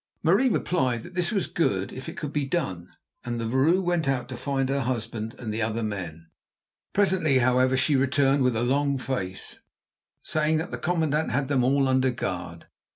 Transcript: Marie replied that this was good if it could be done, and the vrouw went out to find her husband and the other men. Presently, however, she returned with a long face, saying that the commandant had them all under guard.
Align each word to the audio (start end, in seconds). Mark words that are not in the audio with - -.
Marie 0.23 0.49
replied 0.49 1.03
that 1.03 1.13
this 1.13 1.31
was 1.31 1.45
good 1.45 1.93
if 1.93 2.09
it 2.09 2.17
could 2.17 2.33
be 2.33 2.43
done, 2.43 2.89
and 3.23 3.39
the 3.39 3.45
vrouw 3.45 3.79
went 3.83 4.07
out 4.07 4.27
to 4.29 4.35
find 4.35 4.67
her 4.67 4.81
husband 4.81 5.35
and 5.37 5.53
the 5.53 5.61
other 5.61 5.83
men. 5.83 6.25
Presently, 6.91 7.37
however, 7.37 7.77
she 7.77 7.95
returned 7.95 8.41
with 8.41 8.55
a 8.55 8.63
long 8.63 8.97
face, 8.97 9.59
saying 10.23 10.57
that 10.57 10.71
the 10.71 10.79
commandant 10.79 11.29
had 11.29 11.49
them 11.49 11.63
all 11.63 11.87
under 11.87 12.09
guard. 12.09 12.65